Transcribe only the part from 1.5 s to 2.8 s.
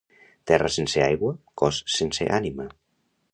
cos sense ànima.